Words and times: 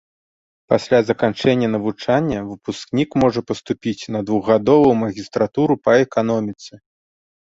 Пасля 0.71 0.99
заканчэння 1.09 1.67
навучання 1.75 2.39
выпускнік 2.49 3.09
можа 3.25 3.41
паступіць 3.49 4.09
на 4.15 4.19
двухгадовую 4.31 4.93
магістратуру 5.03 5.73
па 5.87 5.91
эканоміцы. 6.07 6.73